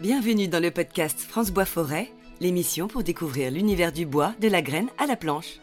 Bienvenue 0.00 0.48
dans 0.48 0.62
le 0.62 0.70
podcast 0.70 1.20
France 1.20 1.50
Bois 1.50 1.66
Forêt, 1.66 2.10
l'émission 2.40 2.88
pour 2.88 3.02
découvrir 3.02 3.50
l'univers 3.50 3.92
du 3.92 4.06
bois, 4.06 4.32
de 4.40 4.48
la 4.48 4.62
graine 4.62 4.88
à 4.96 5.04
la 5.04 5.14
planche. 5.14 5.60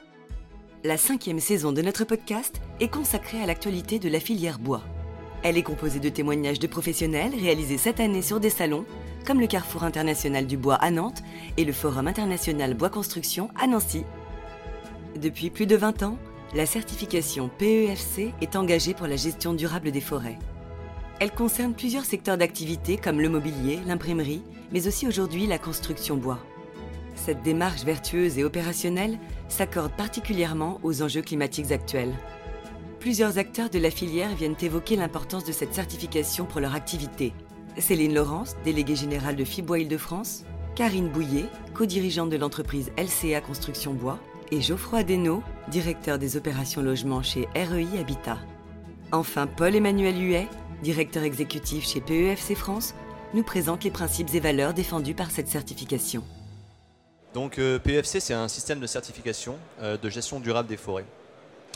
La 0.84 0.96
cinquième 0.96 1.40
saison 1.40 1.72
de 1.72 1.82
notre 1.82 2.04
podcast 2.04 2.62
est 2.80 2.88
consacrée 2.88 3.42
à 3.42 3.48
l'actualité 3.48 3.98
de 3.98 4.10
la 4.10 4.20
filière 4.20 4.60
bois. 4.60 4.84
Elle 5.42 5.58
est 5.58 5.64
composée 5.64 6.00
de 6.00 6.10
témoignages 6.10 6.60
de 6.60 6.68
professionnels 6.68 7.34
réalisés 7.34 7.80
cette 7.80 8.00
année 8.00 8.22
sur 8.22 8.40
des 8.40 8.52
salons, 8.52 8.86
comme 9.26 9.40
le 9.40 9.48
Carrefour 9.48 9.84
international 9.84 10.46
du 10.46 10.56
bois 10.56 10.76
à 10.76 10.92
Nantes 10.92 11.24
et 11.58 11.66
le 11.66 11.74
Forum 11.74 12.06
international 12.06 12.76
bois 12.76 12.92
construction 12.92 13.50
à 13.60 13.66
Nancy. 13.66 14.04
Depuis 15.20 15.50
plus 15.50 15.66
de 15.66 15.76
20 15.76 16.04
ans, 16.04 16.20
la 16.54 16.68
certification 16.68 17.50
PEFC 17.58 18.34
est 18.42 18.56
engagée 18.56 18.94
pour 18.94 19.08
la 19.08 19.16
gestion 19.16 19.56
durable 19.56 19.90
des 19.90 20.00
forêts. 20.00 20.38
Elle 21.20 21.32
concerne 21.32 21.74
plusieurs 21.74 22.06
secteurs 22.06 22.38
d'activité 22.38 22.98
comme 22.98 23.20
le 23.20 23.30
mobilier, 23.30 23.80
l'imprimerie, 23.88 24.44
mais 24.72 24.88
aussi 24.88 25.08
aujourd'hui 25.08 25.48
la 25.48 25.58
construction 25.58 26.16
bois. 26.16 26.40
Cette 27.16 27.42
démarche 27.42 27.84
vertueuse 27.84 28.38
et 28.38 28.44
opérationnelle 28.44 29.18
s'accorde 29.50 29.92
particulièrement 29.94 30.80
aux 30.84 31.02
enjeux 31.02 31.24
climatiques 31.24 31.72
actuels. 31.72 32.14
Plusieurs 33.00 33.40
acteurs 33.40 33.72
de 33.72 33.80
la 33.80 33.90
filière 33.90 34.36
viennent 34.36 34.56
évoquer 34.62 34.96
l'importance 34.96 35.44
de 35.44 35.52
cette 35.52 35.74
certification 35.74 36.46
pour 36.46 36.62
leur 36.62 36.76
activité. 36.76 37.34
Céline 37.80 38.14
Laurence, 38.14 38.56
déléguée 38.64 38.96
générale 38.96 39.36
de 39.36 39.44
Fibois 39.44 39.80
Île-de-France, 39.80 40.44
Karine 40.76 41.10
Bouillet, 41.10 41.46
co-dirigeante 41.74 42.30
de 42.30 42.38
l'entreprise 42.38 42.92
LCA 42.96 43.42
Construction 43.42 43.94
Bois, 43.94 44.20
et 44.52 44.62
Geoffroy 44.62 45.04
Desnaux, 45.04 45.42
directeur 45.70 46.20
des 46.20 46.38
opérations 46.38 46.82
logement 46.84 47.24
chez 47.24 47.48
REI 47.56 48.00
Habitat. 48.00 48.38
Enfin, 49.12 49.48
Paul-Emmanuel 49.48 50.22
Huet, 50.22 50.48
directeur 50.82 51.24
exécutif 51.24 51.88
chez 51.88 52.02
PEFC 52.02 52.56
France, 52.56 52.94
nous 53.34 53.44
présente 53.44 53.84
les 53.84 53.92
principes 53.92 54.34
et 54.34 54.40
valeurs 54.40 54.74
défendus 54.74 55.16
par 55.16 55.32
cette 55.32 55.48
certification. 55.48 56.24
Donc 57.34 57.60
euh, 57.60 57.80
PEFC, 57.80 58.20
c'est 58.20 58.34
un 58.34 58.48
système 58.48 58.80
de 58.80 58.88
certification 58.88 59.58
euh, 59.82 59.98
de 59.98 60.10
gestion 60.10 60.40
durable 60.40 60.70
des 60.70 60.78
forêts. 60.78 61.06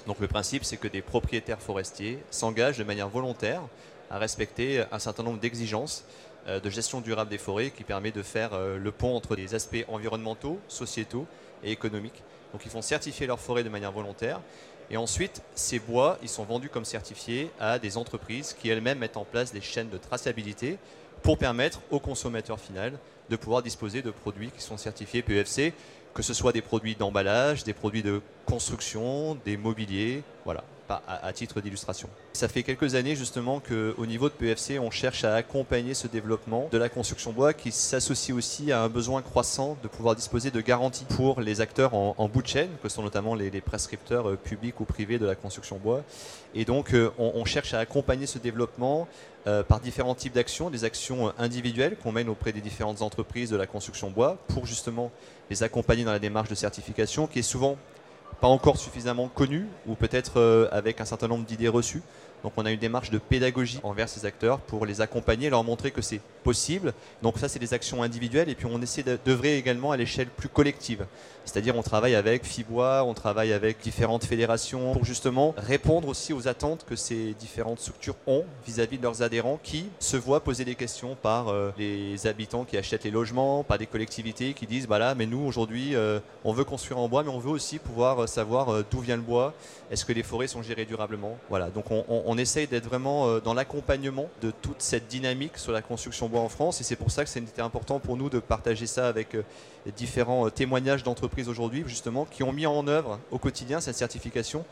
Donc 0.07 0.19
le 0.19 0.27
principe, 0.27 0.63
c'est 0.63 0.77
que 0.77 0.87
des 0.87 1.01
propriétaires 1.01 1.61
forestiers 1.61 2.19
s'engagent 2.31 2.77
de 2.77 2.83
manière 2.83 3.09
volontaire 3.09 3.61
à 4.09 4.17
respecter 4.17 4.83
un 4.91 4.99
certain 4.99 5.23
nombre 5.23 5.39
d'exigences 5.39 6.05
euh, 6.47 6.59
de 6.59 6.69
gestion 6.69 7.01
durable 7.01 7.29
des 7.29 7.37
forêts 7.37 7.71
qui 7.71 7.83
permet 7.83 8.11
de 8.11 8.23
faire 8.23 8.57
le 8.57 8.91
pont 8.91 9.15
entre 9.15 9.35
les 9.35 9.53
aspects 9.53 9.85
environnementaux, 9.87 10.59
sociétaux 10.67 11.27
et 11.63 11.71
économiques. 11.71 12.23
Donc 12.53 12.65
ils 12.65 12.71
font 12.71 12.81
certifier 12.81 13.27
leurs 13.27 13.39
forêts 13.39 13.63
de 13.63 13.69
manière 13.69 13.91
volontaire. 13.91 14.41
Et 14.91 14.97
ensuite, 14.97 15.41
ces 15.55 15.79
bois, 15.79 16.17
ils 16.21 16.27
sont 16.27 16.43
vendus 16.43 16.67
comme 16.67 16.83
certifiés 16.83 17.49
à 17.61 17.79
des 17.79 17.95
entreprises 17.97 18.53
qui 18.59 18.67
elles-mêmes 18.67 18.99
mettent 18.99 19.15
en 19.15 19.23
place 19.23 19.53
des 19.53 19.61
chaînes 19.61 19.89
de 19.89 19.97
traçabilité 19.97 20.77
pour 21.23 21.37
permettre 21.37 21.79
au 21.91 21.99
consommateur 21.99 22.59
final 22.59 22.99
de 23.29 23.35
pouvoir 23.37 23.63
disposer 23.63 24.01
de 24.01 24.11
produits 24.11 24.51
qui 24.51 24.61
sont 24.61 24.75
certifiés 24.75 25.21
PEFC, 25.21 25.73
que 26.13 26.21
ce 26.21 26.33
soit 26.33 26.51
des 26.51 26.61
produits 26.61 26.95
d'emballage, 26.95 27.63
des 27.63 27.73
produits 27.73 28.03
de 28.03 28.21
construction, 28.45 29.37
des 29.45 29.55
mobiliers, 29.55 30.23
voilà 30.43 30.65
à, 30.91 31.33
titre 31.33 31.61
d'illustration. 31.61 32.09
Ça 32.33 32.47
fait 32.47 32.63
quelques 32.63 32.95
années 32.95 33.15
justement 33.15 33.59
qu'au 33.59 34.05
niveau 34.05 34.29
de 34.29 34.33
PFC, 34.33 34.79
on 34.79 34.91
cherche 34.91 35.23
à 35.23 35.35
accompagner 35.35 35.93
ce 35.93 36.07
développement 36.07 36.69
de 36.71 36.77
la 36.77 36.89
construction 36.89 37.31
bois 37.31 37.53
qui 37.53 37.71
s'associe 37.71 38.35
aussi 38.35 38.71
à 38.71 38.81
un 38.81 38.89
besoin 38.89 39.21
croissant 39.21 39.77
de 39.83 39.87
pouvoir 39.87 40.15
disposer 40.15 40.51
de 40.51 40.61
garanties 40.61 41.05
pour 41.05 41.41
les 41.41 41.61
acteurs 41.61 41.93
en, 41.93 42.27
bout 42.27 42.41
de 42.41 42.47
chaîne, 42.47 42.69
que 42.81 42.89
sont 42.89 43.03
notamment 43.03 43.35
les, 43.35 43.61
prescripteurs 43.61 44.29
euh, 44.29 44.35
publics 44.35 44.79
ou 44.79 44.85
privés 44.85 45.19
de 45.19 45.25
la 45.25 45.35
construction 45.35 45.77
bois. 45.77 46.03
Et 46.55 46.65
donc 46.65 46.93
euh, 46.93 47.11
on, 47.17 47.45
cherche 47.45 47.73
à 47.73 47.79
accompagner 47.79 48.25
ce 48.25 48.37
développement 48.37 49.07
euh, 49.47 49.63
par 49.63 49.79
différents 49.79 50.15
types 50.15 50.33
d'actions, 50.33 50.69
des 50.69 50.83
actions 50.83 51.33
individuelles 51.37 51.95
qu'on 52.01 52.11
mène 52.11 52.29
auprès 52.29 52.51
des 52.51 52.61
différentes 52.61 53.01
entreprises 53.01 53.49
de 53.49 53.55
la 53.57 53.67
construction 53.67 54.09
bois 54.09 54.37
pour 54.47 54.65
justement 54.65 55.11
les 55.49 55.63
accompagner 55.63 56.03
dans 56.03 56.11
la 56.11 56.19
démarche 56.19 56.49
de 56.49 56.55
certification 56.55 57.27
qui 57.27 57.39
est 57.39 57.43
souvent 57.43 57.77
pas 58.41 58.47
encore 58.47 58.77
suffisamment 58.77 59.27
connu 59.27 59.67
ou 59.87 59.93
peut-être 59.93 60.39
euh, 60.39 60.67
avec 60.71 60.99
un 60.99 61.05
certain 61.05 61.27
nombre 61.27 61.45
d'idées 61.45 61.67
reçues. 61.69 62.01
Donc 62.43 62.53
on 62.57 62.65
a 62.65 62.71
une 62.71 62.79
démarche 62.79 63.09
de 63.11 63.17
pédagogie 63.17 63.79
envers 63.83 64.09
ces 64.09 64.25
acteurs 64.25 64.59
pour 64.59 64.85
les 64.85 65.01
accompagner, 65.01 65.49
leur 65.49 65.63
montrer 65.63 65.91
que 65.91 66.01
c'est 66.01 66.21
possible. 66.43 66.93
Donc 67.21 67.37
ça 67.37 67.47
c'est 67.47 67.59
des 67.59 67.73
actions 67.73 68.03
individuelles 68.03 68.49
et 68.49 68.55
puis 68.55 68.65
on 68.65 68.81
essaie 68.81 69.03
d'œuvrer 69.03 69.57
également 69.57 69.91
à 69.91 69.97
l'échelle 69.97 70.27
plus 70.27 70.49
collective. 70.49 71.05
C'est-à-dire 71.45 71.75
on 71.75 71.81
travaille 71.81 72.15
avec 72.15 72.45
Fibois, 72.45 73.03
on 73.03 73.13
travaille 73.13 73.51
avec 73.51 73.79
différentes 73.79 74.25
fédérations 74.25 74.93
pour 74.93 75.05
justement 75.05 75.55
répondre 75.57 76.07
aussi 76.07 76.33
aux 76.33 76.47
attentes 76.47 76.85
que 76.87 76.95
ces 76.95 77.33
différentes 77.33 77.79
structures 77.79 78.15
ont 78.27 78.45
vis-à-vis 78.65 78.97
de 78.97 79.03
leurs 79.03 79.23
adhérents 79.23 79.59
qui 79.61 79.85
se 79.99 80.17
voient 80.17 80.43
poser 80.43 80.65
des 80.65 80.75
questions 80.75 81.17
par 81.21 81.49
euh, 81.49 81.71
les 81.77 82.27
habitants 82.27 82.63
qui 82.63 82.77
achètent 82.77 83.03
les 83.03 83.11
logements, 83.11 83.63
par 83.63 83.77
des 83.77 83.87
collectivités 83.87 84.53
qui 84.53 84.67
disent 84.67 84.87
bah 84.87 85.15
mais 85.15 85.25
nous 85.25 85.39
aujourd'hui 85.39 85.95
euh, 85.95 86.19
on 86.43 86.53
veut 86.53 86.63
construire 86.63 86.99
en 86.99 87.09
bois 87.09 87.23
mais 87.23 87.29
on 87.29 87.39
veut 87.39 87.49
aussi 87.49 87.79
pouvoir 87.79 88.23
euh, 88.23 88.27
savoir 88.27 88.83
d'où 88.89 88.99
vient 88.99 89.15
le 89.15 89.21
bois, 89.21 89.53
est-ce 89.89 90.05
que 90.05 90.13
les 90.13 90.23
forêts 90.23 90.47
sont 90.47 90.61
gérées 90.61 90.85
durablement? 90.85 91.37
Voilà 91.49 91.69
donc 91.69 91.89
on, 91.89 92.05
on 92.07 92.30
essaye 92.37 92.67
d'être 92.67 92.85
vraiment 92.85 93.39
dans 93.39 93.53
l'accompagnement 93.53 94.29
de 94.41 94.51
toute 94.51 94.81
cette 94.81 95.07
dynamique 95.07 95.57
sur 95.57 95.71
la 95.71 95.81
construction 95.81 96.27
bois 96.27 96.41
en 96.41 96.49
France. 96.49 96.81
Et 96.81 96.83
c'est 96.83 96.95
pour 96.95 97.11
ça 97.11 97.23
que 97.23 97.29
c'était 97.29 97.61
important 97.61 97.99
pour 97.99 98.17
nous 98.17 98.29
de 98.29 98.39
partager 98.39 98.87
ça 98.87 99.07
avec 99.07 99.35
les 99.85 99.91
différents 99.91 100.49
témoignages 100.49 101.03
d'entreprises 101.03 101.49
aujourd'hui 101.49 101.83
justement 101.87 102.25
qui 102.25 102.43
ont 102.43 102.53
mis 102.53 102.65
en 102.65 102.87
œuvre 102.87 103.19
au 103.31 103.37
quotidien 103.37 103.81
cette 103.81 103.95
certification 103.95 104.65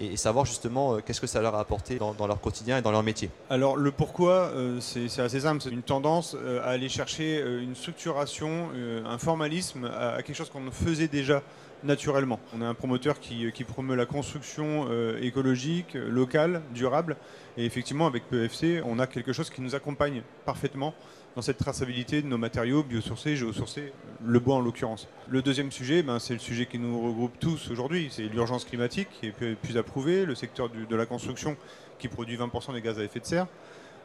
et, 0.00 0.16
savoir 0.16 0.44
justement 0.44 0.94
euh, 0.94 1.00
qu'est-ce 1.04 1.20
que 1.20 1.26
ça 1.26 1.40
leur 1.40 1.54
a 1.54 1.60
apporté 1.60 1.96
dans, 1.98 2.26
leur 2.26 2.40
quotidien 2.40 2.78
et 2.78 2.82
dans 2.82 2.90
leur 2.90 3.02
métier. 3.02 3.30
Alors 3.50 3.76
le 3.76 3.90
pourquoi, 3.90 4.50
euh, 4.54 4.80
c'est 4.80 5.20
assez 5.20 5.40
simple, 5.40 5.62
c'est 5.62 5.70
une 5.70 5.82
tendance 5.82 6.36
euh, 6.38 6.60
à 6.62 6.70
aller 6.70 6.88
chercher 6.88 7.40
une 7.40 7.74
structuration, 7.74 8.68
un 9.04 9.18
formalisme 9.18 9.90
à, 9.96 10.22
quelque 10.22 10.36
chose 10.36 10.50
qu'on 10.50 10.70
faisait 10.70 11.08
déjà 11.08 11.42
naturellement. 11.84 12.40
On 12.54 12.62
est 12.62 12.64
un 12.64 12.74
promoteur 12.74 13.20
qui, 13.20 13.50
qui 13.52 13.64
promeut 13.64 13.96
la 13.96 14.06
construction 14.06 14.88
écologique, 15.20 15.94
locale, 15.94 16.62
durable. 16.74 17.16
Et 17.56 17.64
effectivement, 17.64 18.06
avec 18.06 18.24
PFC, 18.28 18.82
on 18.84 18.98
a 18.98 19.06
quelque 19.06 19.32
chose 19.32 19.50
qui 19.50 19.60
nous 19.60 19.74
accompagne 19.74 20.22
parfaitement 20.44 20.94
dans 21.36 21.42
cette 21.42 21.58
traçabilité 21.58 22.22
de 22.22 22.26
nos 22.26 22.38
matériaux 22.38 22.82
biosourcés, 22.82 23.36
géosourcés, 23.36 23.92
le 24.24 24.38
bois 24.40 24.56
en 24.56 24.60
l'occurrence. 24.60 25.06
Le 25.28 25.42
deuxième 25.42 25.70
sujet, 25.70 26.02
ben, 26.02 26.18
c'est 26.18 26.32
le 26.32 26.40
sujet 26.40 26.64
qui 26.64 26.78
nous 26.78 26.98
regroupe 26.98 27.38
tous 27.38 27.70
aujourd'hui, 27.70 28.08
c'est 28.10 28.22
l'urgence 28.22 28.64
climatique 28.64 29.08
qui 29.20 29.26
est 29.26 29.54
plus 29.54 29.76
approuvé, 29.76 30.24
le 30.24 30.34
secteur 30.34 30.70
de 30.70 30.96
la 30.96 31.04
construction 31.04 31.56
qui 31.98 32.08
produit 32.08 32.38
20% 32.38 32.72
des 32.72 32.80
gaz 32.80 32.98
à 32.98 33.04
effet 33.04 33.20
de 33.20 33.26
serre. 33.26 33.46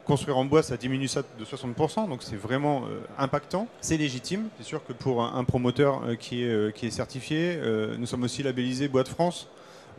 Construire 0.04 0.36
en 0.36 0.44
bois, 0.44 0.64
ça 0.64 0.76
diminue 0.76 1.06
ça 1.06 1.22
de 1.38 1.44
60%, 1.44 2.08
donc 2.08 2.24
c'est 2.24 2.36
vraiment 2.36 2.82
euh, 2.82 3.00
impactant. 3.18 3.68
C'est 3.80 3.96
légitime. 3.96 4.48
C'est 4.58 4.64
sûr 4.64 4.84
que 4.84 4.92
pour 4.92 5.22
un, 5.22 5.44
promoteur 5.44 6.02
euh, 6.04 6.14
qui, 6.16 6.42
est, 6.42 6.48
euh, 6.48 6.70
qui 6.72 6.86
est 6.86 6.90
certifié, 6.90 7.58
nous 7.98 8.06
sommes 8.06 8.24
aussi 8.24 8.42
labellisés 8.42 8.88
Bois 8.88 9.04
de 9.04 9.08
France 9.08 9.48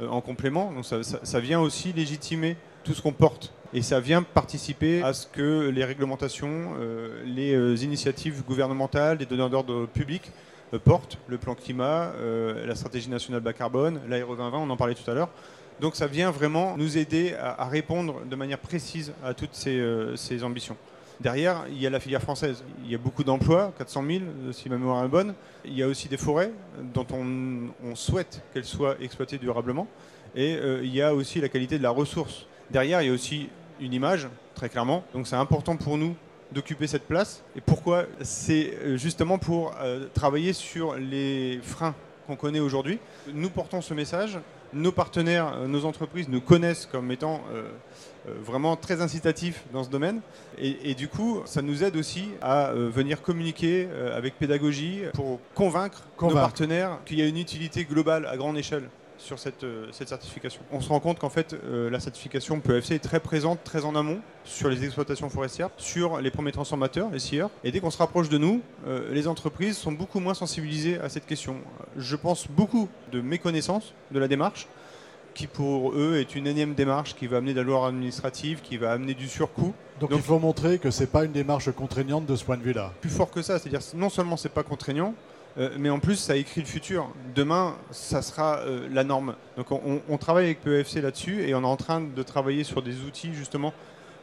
en 0.01 0.21
complément. 0.21 0.73
Donc 0.73 0.85
ça 0.85 1.39
vient 1.39 1.61
aussi 1.61 1.93
légitimer 1.93 2.57
tout 2.83 2.93
ce 2.93 3.01
qu'on 3.01 3.13
porte 3.13 3.53
et 3.73 3.81
ça 3.81 3.99
vient 3.99 4.23
participer 4.23 5.01
à 5.03 5.13
ce 5.13 5.25
que 5.27 5.69
les 5.69 5.85
réglementations, 5.85 6.75
les 7.25 7.83
initiatives 7.83 8.43
gouvernementales, 8.43 9.19
les 9.19 9.25
donneurs 9.25 9.49
d'ordre 9.49 9.85
publics 9.85 10.31
portent, 10.83 11.17
le 11.27 11.37
plan 11.37 11.55
climat, 11.55 12.11
la 12.65 12.75
stratégie 12.75 13.09
nationale 13.09 13.41
bas 13.41 13.53
carbone, 13.53 14.01
l'ARE 14.07 14.27
2020, 14.27 14.57
on 14.57 14.69
en 14.69 14.77
parlait 14.77 14.95
tout 14.95 15.09
à 15.09 15.13
l'heure. 15.13 15.29
Donc 15.79 15.95
ça 15.95 16.07
vient 16.07 16.31
vraiment 16.31 16.77
nous 16.77 16.97
aider 16.97 17.35
à, 17.39 17.65
répondre 17.65 18.21
de 18.25 18.35
manière 18.35 18.59
précise 18.59 19.13
à 19.23 19.33
toutes 19.33 19.55
ces, 19.55 20.43
ambitions. 20.43 20.77
Derrière, 21.19 21.65
il 21.69 21.79
y 21.79 21.87
a 21.87 21.89
la 21.89 21.99
filière 21.99 22.21
française. 22.21 22.63
Il 22.83 22.91
y 22.91 22.95
a 22.95 22.97
beaucoup 22.97 23.23
d'emplois, 23.23 23.73
400 23.77 24.03
000 24.07 24.21
si 24.51 24.69
ma 24.69 24.77
mémoire 24.77 25.03
est 25.03 25.09
bonne. 25.09 25.33
Il 25.65 25.73
y 25.77 25.83
a 25.83 25.87
aussi 25.87 26.07
des 26.09 26.17
forêts 26.17 26.51
dont 26.93 27.07
on, 27.11 27.95
souhaite 27.95 28.41
qu'elles 28.53 28.65
soient 28.65 28.95
exploitées 29.01 29.37
durablement. 29.37 29.87
Et 30.35 30.57
il 30.81 30.93
y 30.93 31.01
a 31.01 31.13
aussi 31.13 31.39
la 31.39 31.49
qualité 31.49 31.77
de 31.77 31.83
la 31.83 31.91
ressource. 31.91 32.45
Derrière, 32.71 33.01
il 33.01 33.07
y 33.07 33.11
a 33.11 33.13
aussi 33.13 33.49
une 33.79 33.93
image, 33.93 34.27
très 34.55 34.69
clairement. 34.69 35.03
Donc 35.13 35.27
c'est 35.27 35.35
important 35.35 35.77
pour 35.77 35.97
nous 35.97 36.15
d'occuper 36.53 36.87
cette 36.87 37.07
place. 37.07 37.43
Et 37.55 37.61
pourquoi? 37.61 38.05
C'est 38.21 38.73
euh, 38.83 38.97
justement 38.97 39.37
pour 39.37 39.73
euh, 39.81 40.07
travailler 40.13 40.53
sur 40.53 40.95
les 40.95 41.59
freins 41.63 41.95
qu'on 42.27 42.35
connaît 42.35 42.59
aujourd'hui. 42.59 42.99
Nous 43.33 43.49
portons 43.49 43.81
ce 43.81 43.93
message. 43.93 44.37
Nos 44.73 44.91
partenaires, 44.91 45.53
euh, 45.55 45.67
nos 45.67 45.85
entreprises 45.85 46.29
nous 46.29 46.41
connaissent 46.41 46.85
comme 46.85 47.11
étant 47.11 47.41
vraiment 48.41 48.77
très 48.77 49.01
incitatifs 49.01 49.65
dans 49.73 49.83
ce 49.83 49.89
domaine. 49.89 50.21
Et, 50.57 50.95
du 50.95 51.09
coup, 51.09 51.41
ça 51.45 51.61
nous 51.61 51.83
aide 51.83 51.97
aussi 51.97 52.29
à 52.41 52.71
venir 52.73 53.21
communiquer 53.21 53.89
avec 54.15 54.37
pédagogie 54.39 55.01
pour 55.13 55.41
convaincre, 55.53 56.03
convaincre. 56.15 56.35
nos 56.35 56.41
partenaires 56.41 56.99
qu'il 57.05 57.19
y 57.19 57.21
a 57.21 57.27
une 57.27 57.37
utilité 57.37 57.83
globale 57.83 58.25
à 58.25 58.37
grande 58.37 58.57
échelle 58.57 58.87
sur 59.23 59.37
euh, 59.63 59.87
cette, 59.91 60.09
certification. 60.09 60.61
On 60.71 60.81
se 60.81 60.89
rend 60.89 60.99
compte 60.99 61.17
qu'en 61.17 61.29
fait, 61.29 61.53
euh, 61.53 61.89
la 61.89 61.99
certification 61.99 62.59
PEFC 62.59 62.91
est 62.91 62.99
très 62.99 63.19
présente, 63.19 63.63
très 63.63 63.85
en 63.85 63.95
amont 63.95 64.19
sur 64.43 64.69
les 64.69 64.83
exploitations 64.83 65.29
forestières, 65.29 65.69
sur 65.77 66.19
les 66.19 66.29
premiers 66.29 66.51
transformateurs, 66.51 67.09
les 67.09 67.19
scieurs. 67.19 67.49
Et 67.63 67.71
dès 67.71 67.79
qu'on 67.79 67.91
se 67.91 67.97
rapproche 67.97 68.29
de 68.29 68.37
nous, 68.37 68.61
euh, 68.85 69.11
les 69.13 69.27
entreprises 69.27 69.77
sont 69.77 69.93
beaucoup 69.93 70.19
moins 70.19 70.33
sensibilisées 70.33 70.99
à 70.99 71.09
cette 71.09 71.25
question. 71.25 71.55
Je 71.97 72.15
pense 72.15 72.47
beaucoup 72.47 72.89
de 73.11 73.21
méconnaissance 73.21 73.93
de 74.11 74.19
la 74.19 74.27
démarche 74.27 74.67
qui 75.33 75.47
pour 75.47 75.93
eux 75.93 76.17
est 76.17 76.35
une 76.35 76.45
énième 76.45 76.75
démarche 76.75 77.15
qui 77.15 77.25
va 77.25 77.37
amener 77.37 77.53
de 77.53 77.59
la 77.59 77.63
loi 77.63 77.87
administrative, 77.87 78.61
qui 78.61 78.77
va 78.77 78.91
amener 78.91 79.15
du 79.15 79.27
surcoût. 79.27 79.73
Donc, 79.99 80.11
il 80.13 80.21
faut 80.21 80.37
montrer 80.37 80.77
que 80.77 80.91
ce 80.91 81.01
n'est 81.01 81.07
pas 81.07 81.23
une 81.23 81.31
démarche 81.31 81.71
contraignante 81.71 82.27
de 82.27 82.35
ce 82.35 82.43
point 82.43 82.57
de 82.57 82.61
vue-là. 82.61 82.91
Plus 83.01 83.09
fort 83.09 83.31
que 83.31 83.41
ça, 83.41 83.57
c'est-à-dire 83.57 83.81
non 83.95 84.09
seulement 84.09 84.37
c'est 84.37 84.49
pas 84.49 84.61
contraignant, 84.61 85.15
mais 85.77 85.89
en 85.89 85.99
plus 85.99 86.15
ça 86.15 86.35
écrit 86.35 86.61
le 86.61 86.67
futur. 86.67 87.09
Demain, 87.35 87.75
ça 87.91 88.21
sera 88.21 88.59
euh, 88.59 88.87
la 88.91 89.03
norme. 89.03 89.35
Donc 89.57 89.67
on, 89.71 90.17
travaille 90.17 90.45
avec 90.45 90.61
PEFC 90.61 91.01
là-dessus 91.01 91.43
et 91.43 91.53
on 91.55 91.61
est 91.61 91.65
en 91.65 91.77
train 91.77 92.01
de 92.01 92.23
travailler 92.23 92.63
sur 92.63 92.81
des 92.81 93.01
outils 93.01 93.33
justement 93.33 93.73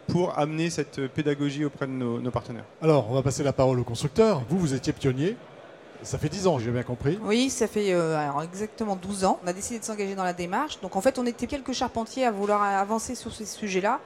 pour 0.09 0.39
amener 0.39 0.71
cette 0.71 1.07
pédagogie 1.09 1.65
auprès 1.65 1.87
de 1.87 1.93
nos, 1.93 2.21
nos 2.21 2.31
partenaires. 2.31 2.65
Alors, 2.83 3.11
on 3.11 3.15
va 3.15 3.23
passer 3.23 3.45
la 3.45 3.53
parole 3.53 3.79
au 3.79 3.85
constructeur. 3.85 4.43
Vous, 4.49 4.59
vous 4.59 4.75
étiez 4.75 4.93
pionnier. 4.93 5.37
Ça 6.03 6.19
fait 6.19 6.31
10 6.31 6.47
ans, 6.47 6.59
j'ai 6.59 6.71
bien 6.71 6.83
compris. 6.83 7.19
Oui, 7.23 7.51
ça 7.51 7.67
fait 7.67 7.93
euh, 7.93 8.41
exactement 8.41 8.97
12 8.97 9.25
ans. 9.25 9.39
On 9.45 9.47
a 9.47 9.53
décidé 9.53 9.79
de 9.79 9.85
s'engager 9.85 10.15
dans 10.15 10.25
la 10.25 10.33
démarche. 10.33 10.81
Donc 10.81 10.97
en 10.97 11.01
fait, 11.01 11.19
on 11.19 11.27
était 11.27 11.47
quelques 11.47 11.73
charpentiers 11.73 12.25
à 12.25 12.31
vouloir 12.31 12.63
avancer 12.63 13.15
sur 13.15 13.35
ces 13.35 13.45
sujets-là. 13.45 14.01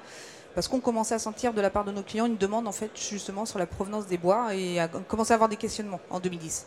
Parce 0.55 0.69
qu'on 0.69 0.81
commençait 0.81 1.15
à 1.15 1.19
sentir 1.19 1.53
de 1.53 1.61
la 1.61 1.71
part 1.71 1.85
de 1.85 1.91
nos 1.91 2.03
clients 2.03 2.27
une 2.27 2.37
demande 2.37 2.69
en 2.69 2.73
fait 2.73 2.91
justement 2.95 3.45
sur 3.45 3.59
la 3.59 3.67
provenance 3.67 4.07
des 4.07 4.19
bois 4.19 4.55
et 4.55 4.79
à 4.79 4.87
commencer 4.87 5.33
à 5.33 5.35
avoir 5.35 5.49
des 5.49 5.57
questionnements 5.57 6.01
en 6.11 6.21
2010. 6.21 6.67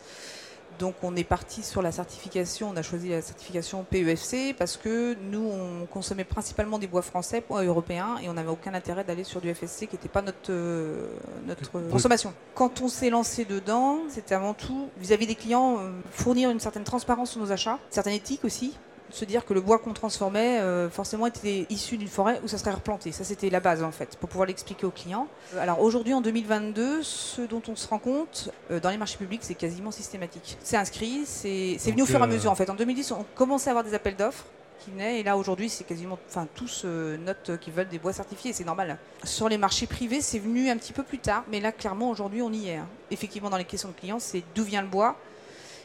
Donc 0.78 0.94
on 1.02 1.16
est 1.16 1.24
parti 1.24 1.62
sur 1.62 1.82
la 1.82 1.92
certification, 1.92 2.70
on 2.70 2.76
a 2.76 2.82
choisi 2.82 3.08
la 3.08 3.22
certification 3.22 3.84
PEFC 3.84 4.54
parce 4.56 4.76
que 4.76 5.16
nous 5.30 5.50
on 5.50 5.86
consommait 5.86 6.24
principalement 6.24 6.78
des 6.78 6.86
bois 6.86 7.02
français, 7.02 7.42
bois 7.46 7.64
européens, 7.64 8.16
et 8.22 8.28
on 8.28 8.34
n'avait 8.34 8.50
aucun 8.50 8.74
intérêt 8.74 9.04
d'aller 9.04 9.24
sur 9.24 9.40
du 9.40 9.52
FSC 9.52 9.86
qui 9.86 9.96
n'était 9.96 10.08
pas 10.08 10.22
notre, 10.22 10.50
euh, 10.50 11.08
notre 11.46 11.70
consommation. 11.90 12.32
Quand 12.54 12.80
on 12.80 12.88
s'est 12.88 13.10
lancé 13.10 13.44
dedans, 13.44 14.00
c'était 14.08 14.34
avant 14.34 14.54
tout 14.54 14.88
vis-à-vis 14.98 15.26
des 15.26 15.34
clients 15.34 15.78
euh, 15.78 15.90
fournir 16.10 16.50
une 16.50 16.60
certaine 16.60 16.84
transparence 16.84 17.32
sur 17.32 17.40
nos 17.40 17.50
achats, 17.50 17.78
certaine 17.90 18.14
éthique 18.14 18.44
aussi, 18.44 18.76
se 19.10 19.24
dire 19.24 19.44
que 19.44 19.54
le 19.54 19.60
bois 19.60 19.78
qu'on 19.78 19.92
transformait 19.92 20.60
euh, 20.60 20.90
forcément 20.90 21.26
était 21.26 21.66
issu 21.70 21.96
d'une 21.96 22.08
forêt 22.08 22.40
où 22.44 22.48
ça 22.48 22.58
serait 22.58 22.72
replanté. 22.72 23.12
Ça, 23.12 23.24
c'était 23.24 23.50
la 23.50 23.60
base 23.60 23.82
en 23.82 23.92
fait, 23.92 24.16
pour 24.16 24.28
pouvoir 24.28 24.46
l'expliquer 24.46 24.86
aux 24.86 24.90
clients. 24.90 25.28
Euh, 25.54 25.62
alors 25.62 25.80
aujourd'hui, 25.80 26.14
en 26.14 26.20
2022, 26.20 27.02
ce 27.02 27.42
dont 27.42 27.62
on 27.68 27.76
se 27.76 27.88
rend 27.88 27.98
compte 27.98 28.50
euh, 28.70 28.80
dans 28.80 28.90
les 28.90 28.98
marchés 28.98 29.18
publics, 29.18 29.40
c'est 29.42 29.54
quasiment 29.54 29.90
systématique. 29.90 30.58
C'est 30.62 30.76
inscrit, 30.76 31.22
c'est 31.24 31.78
venu 31.86 32.02
au 32.02 32.06
fur 32.06 32.20
et 32.20 32.22
à 32.22 32.26
mesure 32.26 32.50
en 32.50 32.54
fait. 32.54 32.70
En 32.70 32.74
2010, 32.74 33.12
on 33.12 33.24
commençait 33.34 33.70
à 33.70 33.72
avoir 33.72 33.84
des 33.84 33.94
appels 33.94 34.16
d'offres 34.16 34.44
qui 34.80 34.90
venaient 34.92 35.18
et 35.20 35.22
là 35.24 35.36
aujourd'hui, 35.36 35.68
c'est 35.68 35.84
quasiment, 35.84 36.18
enfin 36.28 36.46
tous 36.54 36.84
notent 36.84 37.58
qu'ils 37.58 37.72
veulent 37.72 37.88
des 37.88 37.98
bois 37.98 38.12
certifiés, 38.12 38.52
c'est 38.52 38.64
normal. 38.64 38.96
Sur 39.24 39.48
les 39.48 39.58
marchés 39.58 39.86
privés, 39.86 40.20
c'est 40.20 40.38
venu 40.38 40.70
un 40.70 40.76
petit 40.76 40.92
peu 40.92 41.02
plus 41.02 41.18
tard, 41.18 41.44
mais 41.50 41.58
là 41.58 41.72
clairement 41.72 42.10
aujourd'hui, 42.10 42.42
on 42.42 42.52
y 42.52 42.68
est. 42.68 42.76
Hein. 42.76 42.86
Effectivement, 43.10 43.50
dans 43.50 43.56
les 43.56 43.64
questions 43.64 43.88
de 43.88 43.94
clients, 43.94 44.20
c'est 44.20 44.44
d'où 44.54 44.62
vient 44.62 44.82
le 44.82 44.88
bois 44.88 45.16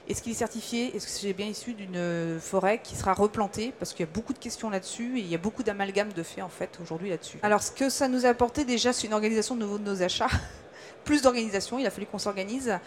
est-ce 0.10 0.22
qu'il 0.22 0.32
est 0.34 0.36
certifié? 0.36 0.96
Est-ce 0.96 1.06
que 1.06 1.12
c'est 1.12 1.34
bien 1.34 1.48
issu 1.48 1.74
d'une 1.74 2.40
forêt 2.40 2.80
qui 2.84 2.96
sera 2.96 3.14
replantée? 3.14 3.74
Parce 3.80 3.94
qu'il 3.94 4.06
y 4.06 4.10
a 4.10 4.12
beaucoup 4.12 4.34
de 4.34 4.40
questions 4.40 4.70
là-dessus 4.70 5.18
et 5.18 5.22
il 5.22 5.28
y 5.28 5.36
a 5.36 5.38
beaucoup 5.38 5.64
d'amalgames 5.64 6.14
de 6.14 6.24
faits 6.24 6.44
en 6.44 6.50
fait 6.50 6.78
aujourd'hui 6.82 7.10
là-dessus. 7.10 7.38
Alors 7.42 7.64
ce 7.64 7.72
que 7.72 7.90
ça 7.90 8.08
nous 8.08 8.26
a 8.26 8.30
apporté 8.30 8.66
déjà, 8.66 8.92
c'est 8.92 9.08
une 9.08 9.14
organisation 9.14 9.56
de 9.56 9.66
nos 9.66 10.02
achats. 10.02 10.28
Plus 11.04 11.22
d'organisation, 11.22 11.80
il 11.80 11.86
a 11.86 11.90
fallu 11.90 12.06
qu'on 12.06 12.20
s'organise. 12.20 12.80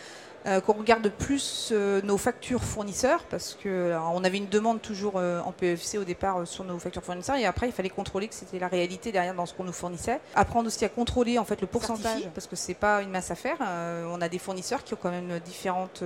Euh, 0.47 0.61
qu'on 0.61 0.75
regarde 0.75 1.09
plus 1.09 1.71
euh, 1.73 2.01
nos 2.03 2.17
factures 2.17 2.63
fournisseurs, 2.63 3.25
parce 3.25 3.59
qu'on 3.61 4.23
avait 4.23 4.37
une 4.37 4.49
demande 4.49 4.81
toujours 4.81 5.15
euh, 5.17 5.41
en 5.41 5.51
PFC 5.51 5.99
au 5.99 6.05
départ 6.05 6.47
sur 6.47 6.63
nos 6.63 6.79
factures 6.79 7.03
fournisseurs, 7.03 7.35
et 7.35 7.47
après 7.47 7.67
il 7.67 7.73
fallait 7.73 7.89
contrôler 7.89 8.29
que 8.29 8.35
c'était 8.35 8.61
la 8.61 8.69
réalité 8.69 9.11
derrière 9.11 9.35
dans 9.35 9.47
ce 9.47 9.55
qu'on 9.55 9.65
nous 9.65 9.73
fournissait. 9.73 10.21
Apprendre 10.37 10.69
aussi 10.69 10.85
à 10.85 10.89
contrôler 10.89 11.37
en 11.41 11.45
fait 11.45 11.61
le 11.61 11.67
pourcentage, 11.67 12.29
parce 12.33 12.47
que 12.47 12.55
c'est 12.55 12.75
pas 12.75 13.03
une 13.03 13.11
masse 13.11 13.33
à 13.33 13.35
faire. 13.35 13.57
on 13.61 14.21
a 14.21 14.29
des 14.29 14.39
fournisseurs 14.39 14.85
qui 14.85 14.95
ont 14.95 14.99
quand 15.03 15.11
même 15.11 15.41
différentes 15.41 16.05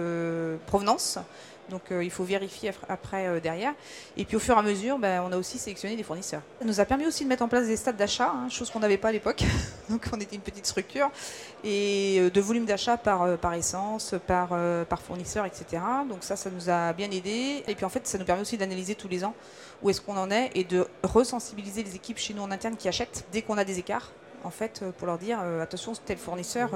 provenances. 0.66 1.19
Donc 1.70 1.90
euh, 1.90 2.05
il 2.05 2.11
faut 2.11 2.25
vérifier 2.25 2.72
après 2.88 3.26
euh, 3.26 3.40
derrière. 3.40 3.72
Et 4.17 4.25
puis 4.25 4.37
au 4.37 4.40
fur 4.40 4.55
et 4.56 4.58
à 4.58 4.62
mesure, 4.62 4.99
ben, 4.99 5.22
on 5.26 5.32
a 5.32 5.37
aussi 5.38 5.58
sélectionné 5.58 5.96
des 5.96 6.02
fournisseurs. 6.02 6.43
Ça 6.58 6.67
nous 6.67 6.81
a 6.81 6.84
permis 6.84 7.06
aussi 7.06 7.25
de 7.25 7.28
mettre 7.28 7.43
en 7.43 7.49
place 7.49 7.67
des 7.67 7.76
stades 7.76 7.96
d'achat, 7.96 8.32
hein, 8.34 8.49
chose 8.49 8.70
qu'on 8.70 8.81
n'avait 8.81 8.99
pas 8.99 9.08
à 9.08 9.12
l'époque. 9.12 9.43
Donc 9.88 10.06
on 10.12 10.20
était 10.20 10.37
une 10.37 10.43
petite 10.43 10.67
structure. 10.67 11.11
Et 11.64 12.19
euh, 12.20 12.31
de 12.31 12.40
volume 12.40 12.67
d'achat 12.67 12.96
par, 12.96 13.55
essence, 13.55 14.14
par, 14.26 14.50
par 14.87 15.00
fournisseur, 15.00 15.46
etc. 15.46 15.82
Donc 16.08 16.19
ça, 16.22 16.37
ça 16.37 16.50
nous 16.50 16.69
a 16.69 16.93
bien 16.93 17.11
aidé. 17.11 17.62
Et 17.67 17.75
puis 17.75 17.84
en 17.84 17.88
fait, 17.88 18.06
ça 18.06 18.19
nous 18.19 18.25
permet 18.25 18.43
aussi 18.43 18.58
d'analyser 18.58 18.94
tous 18.94 19.08
les 19.08 19.25
ans 19.25 19.34
où 19.82 19.88
est-ce 19.88 20.00
qu'on 20.00 20.16
en 20.16 20.31
est 20.31 20.50
et 20.55 20.64
de 20.64 20.87
resensibiliser 21.02 21.82
les 21.82 21.94
équipes 21.96 22.19
chez 22.19 22.34
nous 22.34 22.43
en 22.43 22.50
interne 22.50 22.76
qui 22.76 22.88
achètent 22.88 23.25
dès 23.32 23.40
qu'on 23.40 23.56
a 23.56 23.64
des 23.64 23.78
écarts. 23.78 24.11
En 24.44 24.50
fait, 24.50 24.82
pour 24.99 25.06
leur 25.06 25.19
dire 25.19 25.38
attention, 25.61 25.93
tel 26.05 26.19
fournisseur, 26.19 26.70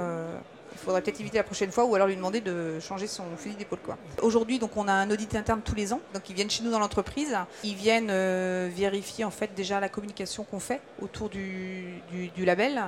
il 0.74 0.80
faudrait 0.80 1.02
peut-être 1.02 1.20
éviter 1.20 1.38
la 1.38 1.44
prochaine 1.44 1.70
fois 1.70 1.84
ou 1.84 1.94
alors 1.94 2.06
lui 2.06 2.16
demander 2.16 2.40
de 2.40 2.78
changer 2.80 3.06
son 3.06 3.24
fusil 3.36 3.56
d'épaule. 3.56 3.78
Aujourd'hui, 4.22 4.58
donc, 4.58 4.76
on 4.76 4.88
a 4.88 4.92
un 4.92 5.10
audit 5.10 5.34
interne 5.34 5.60
tous 5.64 5.74
les 5.74 5.92
ans. 5.92 6.00
Donc, 6.12 6.28
ils 6.28 6.34
viennent 6.34 6.50
chez 6.50 6.62
nous 6.62 6.70
dans 6.70 6.78
l'entreprise. 6.78 7.36
Ils 7.62 7.74
viennent 7.74 8.10
euh, 8.10 8.68
vérifier 8.74 9.24
en 9.24 9.30
fait 9.30 9.54
déjà 9.54 9.80
la 9.80 9.88
communication 9.88 10.44
qu'on 10.44 10.60
fait 10.60 10.80
autour 11.00 11.28
du, 11.28 12.00
label. 12.38 12.82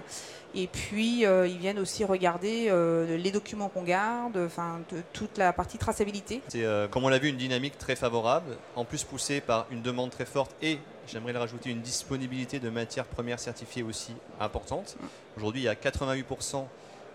Et 0.55 0.67
puis, 0.69 1.27
euh, 1.27 1.47
ils 1.47 1.59
viennent 1.59 1.79
aussi 1.79 2.05
regarder 2.05 2.67
euh, 2.71 3.17
les 3.17 3.31
documents 3.31 3.69
qu'on 3.69 3.83
garde, 3.83 4.39
enfin, 4.39 4.81
toute 5.13 5.37
la 5.39 5.53
partie 5.53 5.79
traçabilité. 5.79 6.43
C'est, 6.49 6.65
comme 6.91 7.05
on 7.05 7.09
l'a 7.09 7.19
vu, 7.19 7.29
une 7.29 7.37
dynamique 7.37 7.79
très 7.79 7.97
favorable, 7.97 8.57
en 8.75 8.85
plus 8.85 9.05
poussée 9.05 9.41
par 9.41 9.67
une 9.71 9.83
demande 9.83 10.11
très 10.11 10.25
forte 10.25 10.55
et 10.63 10.79
j'aimerais 11.07 11.33
le 11.33 11.39
rajouter, 11.39 11.71
une 11.71 11.81
disponibilité 11.81 12.59
de 12.59 12.71
matières 12.71 13.05
premières 13.05 13.41
certifiées 13.41 13.83
aussi 13.83 14.13
importante. 14.41 14.97
Aujourd'hui, 15.37 15.63
il 15.63 15.65
y 15.65 15.69
a 15.69 15.75
88% 15.75 16.65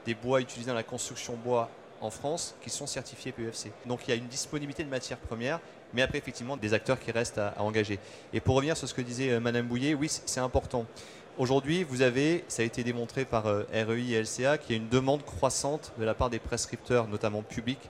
des 0.06 0.16
bois 0.16 0.42
utilisés 0.42 0.70
dans 0.70 0.76
la 0.76 0.84
construction 0.84 1.36
bois 1.36 1.70
en 2.02 2.10
France 2.10 2.56
qui 2.62 2.70
sont 2.70 2.88
certifiés 2.88 3.32
PEFC. 3.32 3.72
Donc 3.86 4.02
il 4.08 4.12
y 4.12 4.14
a 4.14 4.16
une 4.16 4.28
disponibilité 4.28 4.84
de 4.84 4.90
matières 4.90 5.20
premières, 5.20 5.60
mais 5.94 6.02
après 6.02 6.18
effectivement 6.18 6.58
des 6.58 6.74
acteurs 6.74 7.00
qui 7.00 7.12
restent 7.12 7.38
à, 7.38 7.54
engager. 7.60 8.00
Et 8.34 8.40
pour 8.40 8.56
revenir 8.56 8.76
sur 8.76 8.88
ce 8.88 8.94
que 8.94 9.02
disait 9.02 9.32
euh, 9.32 9.40
Madame 9.40 9.68
Bouillet, 9.68 9.94
oui 9.94 10.08
c'est 10.10 10.40
important. 10.40 10.86
Aujourd'hui, 11.38 11.84
vous 11.84 12.02
avez, 12.02 12.44
ça 12.50 12.62
a 12.62 12.66
été 12.66 12.84
démontré 12.84 13.24
par 13.24 13.48
euh, 13.48 13.64
REI 13.74 14.12
et 14.12 14.22
LCA, 14.22 14.58
qu'il 14.58 14.76
y 14.76 14.80
a 14.80 14.82
une 14.82 14.90
demande 14.90 15.24
croissante 15.24 15.94
de 15.98 16.04
la 16.04 16.14
part 16.14 16.30
des 16.30 16.40
prescripteurs, 16.40 17.08
notamment 17.08 17.42
publics, 17.42 17.90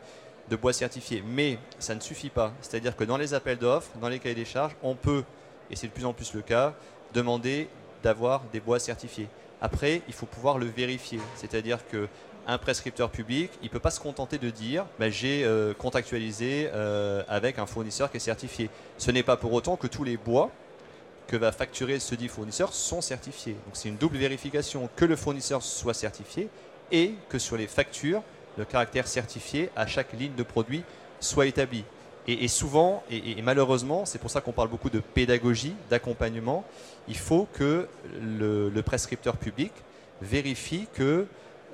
de 0.50 0.56
bois 0.56 0.74
certifiés. 0.74 1.24
Mais 1.26 1.58
ça 1.80 1.96
ne 1.96 2.00
suffit 2.00 2.30
pas. 2.30 2.54
C'est-à-dire 2.62 2.96
que 2.96 3.04
dans 3.04 3.18
les 3.18 3.34
appels 3.34 3.58
d'offres, 3.58 3.90
dans 4.00 4.10
les 4.10 4.20
cahiers 4.20 4.36
des 4.36 4.46
charges, 4.46 4.76
on 4.84 4.94
peut, 4.94 5.24
et 5.72 5.76
c'est 5.76 5.88
de 5.88 5.92
plus 5.92 6.06
en 6.06 6.14
plus 6.14 6.34
le 6.36 6.44
cas, 6.44 6.76
demander 7.14 7.68
d'avoir 8.04 8.44
des 8.54 8.60
bois 8.60 8.80
certifiés. 8.80 9.28
Après, 9.62 10.02
il 10.08 10.14
faut 10.14 10.26
pouvoir 10.26 10.58
le 10.58 10.66
vérifier. 10.66 11.20
C'est-à-dire 11.36 11.80
qu'un 11.88 12.58
prescripteur 12.58 13.12
public, 13.12 13.52
il 13.62 13.66
ne 13.66 13.70
peut 13.70 13.80
pas 13.80 13.92
se 13.92 14.00
contenter 14.00 14.40
de 14.40 14.50
dire 14.50 14.86
bah, 15.00 15.10
j'ai 15.10 15.44
euh, 15.44 15.74
contractualisé 15.74 16.70
euh, 16.74 17.24
avec 17.28 17.60
un 17.60 17.68
fournisseur 17.68 18.10
qui 18.10 18.18
est 18.18 18.22
certifié. 18.22 18.70
Ce 18.98 19.12
n'est 19.12 19.24
pas 19.24 19.38
pour 19.38 19.54
autant 19.54 19.78
que 19.78 19.88
tous 19.88 20.04
les 20.04 20.18
bois 20.18 20.50
que 21.28 21.38
va 21.38 21.52
facturer 21.52 22.00
ce 22.00 22.16
dit 22.16 22.28
fournisseur 22.28 22.74
sont 22.74 23.02
certifiés. 23.02 23.56
Donc 23.66 23.76
c'est 23.76 23.88
une 23.88 23.98
double 23.98 24.18
vérification 24.18 24.90
que 24.96 25.06
le 25.06 25.16
fournisseur 25.16 25.62
soit 25.62 25.94
certifié 25.94 26.50
et 26.92 27.14
que 27.30 27.40
sur 27.40 27.56
les 27.56 27.68
factures, 27.68 28.24
le 28.58 28.66
caractère 28.66 29.08
certifié 29.08 29.70
à 29.76 29.88
chaque 29.88 30.12
ligne 30.14 30.36
de 30.36 30.44
produit 30.44 30.84
soit 31.22 31.46
établi. 31.46 31.86
Et, 32.28 32.48
souvent, 32.48 33.04
et, 33.10 33.42
malheureusement, 33.42 34.06
c'est 34.06 34.20
pour 34.20 34.30
ça 34.30 34.42
qu'on 34.42 34.52
parle 34.52 34.70
beaucoup 34.70 34.92
de 34.92 35.00
pédagogie, 35.00 35.74
d'accompagnement, 35.90 36.64
il 37.08 37.18
faut 37.18 37.48
que 37.54 37.88
le, 38.22 38.82
prescripteur 38.82 39.38
public 39.38 39.72
vérifie 40.22 40.88
que 40.94 41.26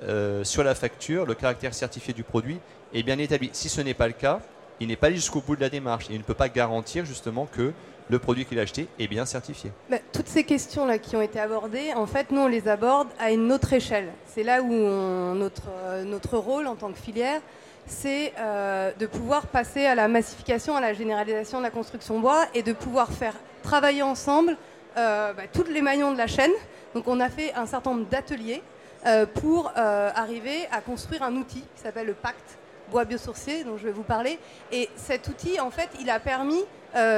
euh, 0.04 0.44
sur 0.44 0.64
la 0.64 0.74
facture, 0.74 1.26
le 1.26 1.34
caractère 1.34 1.74
certifié 1.74 2.14
du 2.14 2.22
produit 2.22 2.58
est 2.94 3.02
bien 3.02 3.18
établi. 3.18 3.50
Si 3.52 3.68
ce 3.68 3.82
n'est 3.82 3.94
pas 3.94 4.06
le 4.06 4.14
cas, 4.14 4.40
il 4.80 4.88
n'est 4.88 4.96
pas 4.96 5.10
jusqu'au 5.10 5.40
bout 5.40 5.56
de 5.56 5.60
la 5.60 5.68
démarche. 5.68 6.06
il 6.08 6.18
ne 6.18 6.22
peut 6.22 6.34
pas 6.34 6.48
garantir 6.48 7.04
justement 7.04 7.46
que 7.46 7.72
le 8.08 8.18
produit 8.18 8.46
qu'il 8.46 8.58
a 8.58 8.62
acheté 8.62 8.88
est 8.98 9.08
bien 9.08 9.26
certifié. 9.26 9.70
Bah, 9.90 9.98
toutes 10.12 10.28
ces 10.28 10.44
questions-là 10.44 10.98
qui 10.98 11.14
ont 11.14 11.20
été 11.20 11.38
abordées, 11.38 11.92
en 11.94 12.06
fait, 12.06 12.30
nous, 12.30 12.40
on 12.40 12.48
les 12.48 12.68
aborde 12.68 13.08
à 13.18 13.32
une 13.32 13.52
autre 13.52 13.72
échelle. 13.74 14.08
C'est 14.26 14.44
là 14.44 14.62
où 14.62 14.72
notre, 14.72 16.04
notre 16.06 16.38
rôle 16.38 16.66
en 16.66 16.74
tant 16.74 16.90
que 16.90 16.98
filière, 16.98 17.42
c'est 17.88 18.32
euh, 18.38 18.92
de 18.98 19.06
pouvoir 19.06 19.46
passer 19.46 19.86
à 19.86 19.94
la 19.94 20.08
massification, 20.08 20.76
à 20.76 20.80
la 20.80 20.92
généralisation 20.92 21.58
de 21.58 21.64
la 21.64 21.70
construction 21.70 22.20
bois 22.20 22.44
et 22.54 22.62
de 22.62 22.72
pouvoir 22.72 23.10
faire 23.10 23.34
travailler 23.62 24.02
ensemble 24.02 24.56
euh, 24.96 25.32
bah, 25.32 25.42
tous 25.52 25.64
les 25.64 25.82
maillons 25.82 26.12
de 26.12 26.18
la 26.18 26.26
chaîne. 26.26 26.52
Donc 26.94 27.08
on 27.08 27.20
a 27.20 27.28
fait 27.28 27.52
un 27.54 27.66
certain 27.66 27.90
nombre 27.90 28.06
d'ateliers 28.06 28.62
euh, 29.06 29.26
pour 29.26 29.72
arriver 29.76 30.68
à 30.72 30.80
construire 30.80 31.22
un 31.22 31.34
outil 31.36 31.64
qui 31.74 31.82
s'appelle 31.82 32.06
le 32.06 32.14
pacte 32.14 32.58
bois 32.90 33.04
biosourcé 33.04 33.64
dont 33.64 33.76
je 33.76 33.84
vais 33.84 33.92
vous 33.92 34.02
parler. 34.02 34.38
Et 34.72 34.88
cet 34.96 35.28
outil, 35.28 35.60
en 35.60 35.70
fait, 35.70 35.88
il 36.00 36.08
a 36.08 36.20
permis 36.20 36.64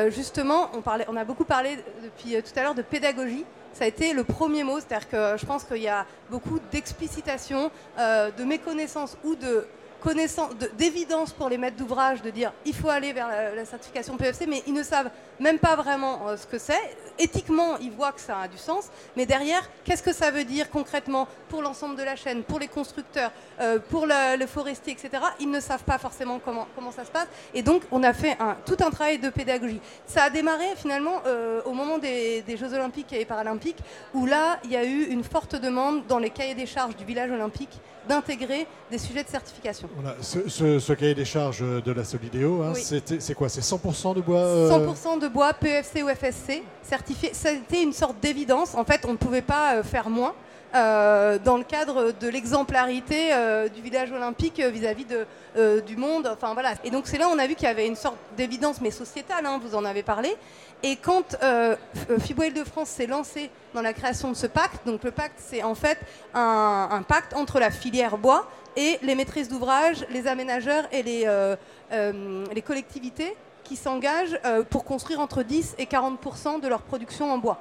justement, 0.08 0.68
on, 0.74 0.80
parlait, 0.80 1.06
on 1.08 1.16
a 1.16 1.24
beaucoup 1.24 1.44
parlé 1.44 1.78
depuis 2.02 2.42
tout 2.42 2.58
à 2.58 2.62
l'heure 2.62 2.74
de 2.74 2.82
pédagogie 2.82 3.44
ça 3.72 3.84
a 3.84 3.86
été 3.86 4.12
le 4.14 4.24
premier 4.24 4.64
mot. 4.64 4.80
C'est-à-dire 4.80 5.08
que 5.08 5.36
je 5.38 5.46
pense 5.46 5.62
qu'il 5.62 5.76
y 5.80 5.88
a 5.88 6.04
beaucoup 6.28 6.58
d'explicitation, 6.72 7.70
de 7.96 8.44
méconnaissance 8.44 9.16
ou 9.22 9.36
de 9.36 9.64
connaissance, 10.00 10.56
de- 10.56 10.70
d'évidence 10.76 11.32
pour 11.32 11.48
les 11.48 11.58
maîtres 11.58 11.76
d'ouvrage 11.76 12.22
de 12.22 12.30
dire 12.30 12.52
il 12.64 12.74
faut 12.74 12.88
aller 12.88 13.12
vers 13.12 13.28
la, 13.28 13.64
certification 13.64 14.16
PFC, 14.16 14.46
mais 14.46 14.62
ils 14.66 14.72
ne 14.72 14.82
savent 14.82 15.10
même 15.38 15.58
pas 15.58 15.76
vraiment 15.76 16.28
euh, 16.28 16.36
ce 16.36 16.46
que 16.46 16.58
c'est. 16.58 16.96
Éthiquement, 17.18 17.76
ils 17.78 17.90
voient 17.90 18.12
que 18.12 18.20
ça 18.20 18.38
a 18.40 18.48
du 18.48 18.56
sens, 18.58 18.88
mais 19.16 19.26
derrière, 19.26 19.68
qu'est-ce 19.84 20.02
que 20.02 20.12
ça 20.12 20.30
veut 20.30 20.44
dire 20.44 20.70
concrètement 20.70 21.28
pour 21.48 21.62
l'ensemble 21.62 21.96
de 21.96 22.02
la 22.02 22.16
chaîne, 22.16 22.42
pour 22.42 22.58
les 22.58 22.68
constructeurs, 22.68 23.30
euh, 23.60 23.78
pour 23.78 24.06
le, 24.06 24.46
forestier, 24.46 24.92
etc. 24.92 25.22
Ils 25.38 25.50
ne 25.50 25.60
savent 25.60 25.84
pas 25.84 25.98
forcément 25.98 26.40
comment, 26.42 26.66
comment 26.74 26.92
ça 26.92 27.04
se 27.04 27.10
passe. 27.10 27.28
Et 27.54 27.62
donc, 27.62 27.82
on 27.90 28.02
a 28.02 28.12
fait 28.12 28.36
tout 28.64 28.76
un 28.80 28.90
travail 28.90 29.18
de 29.18 29.28
pédagogie. 29.28 29.80
Ça 30.06 30.24
a 30.24 30.30
démarré 30.30 30.64
finalement 30.76 31.22
euh, 31.26 31.60
au 31.64 31.72
moment 31.72 31.98
des 31.98 32.56
Jeux 32.58 32.72
Olympiques 32.72 33.12
et 33.12 33.24
Paralympiques, 33.24 33.78
où 34.14 34.26
là, 34.26 34.58
il 34.64 34.70
y 34.70 34.76
a 34.76 34.84
eu 34.84 35.04
une 35.04 35.24
forte 35.24 35.56
demande 35.56 36.06
dans 36.06 36.18
les 36.18 36.30
cahiers 36.30 36.54
des 36.54 36.66
charges 36.66 36.96
du 36.96 37.04
village 37.04 37.30
olympique 37.30 37.80
d'intégrer 38.08 38.66
des 38.90 38.98
sujets 38.98 39.22
de 39.24 39.28
certification. 39.28 39.88
Voilà, 39.96 40.16
ce, 40.20 40.48
ce- 40.48 40.78
ce 40.78 40.92
cahier 40.92 41.14
des 41.14 41.24
charges 41.24 41.60
de 41.60 41.92
la 41.92 42.04
Solidéo, 42.04 42.62
hein, 42.62 42.72
Oui. 42.74 42.82
c'était- 42.82 43.20
c'est 43.20 43.34
quoi 43.34 43.48
C'est 43.48 43.60
100% 43.62 44.14
de 44.14 44.20
bois 44.20 44.38
euh, 44.40 44.68
100% 44.70 45.18
de 45.18 45.28
bois 45.28 45.52
PEFC 45.52 46.02
ou 46.02 46.08
FSC 46.08 46.62
certifié. 46.82 47.30
Ça 47.34 47.50
a 47.50 47.52
été 47.52 47.82
une 47.82 47.92
sorte 47.92 48.16
d'évidence. 48.20 48.74
En 48.74 48.84
fait, 48.84 49.04
on 49.06 49.12
ne 49.12 49.16
pouvait 49.16 49.42
pas 49.42 49.76
euh, 49.76 49.82
faire 49.82 50.08
moins 50.10 50.34
euh, 50.74 51.38
dans 51.38 51.56
le 51.56 51.64
cadre 51.64 52.12
de 52.12 52.28
l'exemplarité 52.28 53.32
euh, 53.32 53.68
du 53.68 53.80
village 53.80 54.12
olympique 54.12 54.60
euh, 54.60 54.70
vis-à-vis 54.70 55.04
de, 55.04 55.80
du 55.80 55.96
monde. 55.96 56.30
Enfin 56.32 56.54
voilà. 56.54 56.72
Et 56.84 56.90
donc 56.90 57.06
c'est 57.06 57.18
là 57.18 57.28
où 57.28 57.32
on 57.32 57.38
a 57.38 57.46
vu 57.46 57.54
qu'il 57.54 57.66
y 57.66 57.70
avait 57.70 57.86
une 57.86 57.96
sorte 57.96 58.16
d'évidence, 58.36 58.80
mais 58.80 58.90
sociétale. 58.90 59.46
hein, 59.46 59.60
vous 59.62 59.74
en 59.74 59.84
avez 59.84 60.02
parlé. 60.02 60.34
Et 60.82 60.96
quand 60.96 61.36
euh, 61.42 61.76
F- 62.08 62.20
FIBO 62.20 62.42
Île-de-France 62.44 62.88
s'est 62.88 63.06
lancé 63.06 63.50
dans 63.74 63.82
la 63.82 63.92
création 63.92 64.30
de 64.30 64.34
ce 64.36 64.46
pacte, 64.46 64.86
donc 64.86 65.02
le 65.04 65.10
pacte 65.10 65.36
c'est 65.38 65.62
en 65.62 65.74
fait 65.74 65.98
un, 66.34 67.02
pacte 67.06 67.34
entre 67.34 67.58
la 67.60 67.70
filière 67.70 68.16
bois 68.16 68.48
et 68.76 68.98
les 69.02 69.14
maîtrises 69.14 69.48
d'ouvrage, 69.48 70.06
les 70.10 70.26
aménageurs 70.26 70.84
et 70.92 71.02
les, 71.02 71.28
les 72.54 72.62
collectivités 72.62 73.36
qui 73.64 73.76
s'engagent 73.76 74.40
pour 74.70 74.84
construire 74.84 75.20
entre 75.20 75.42
10 75.42 75.74
et 75.78 75.84
40% 75.84 76.60
de 76.60 76.68
leur 76.68 76.80
production 76.82 77.30
en 77.30 77.36
bois. 77.38 77.58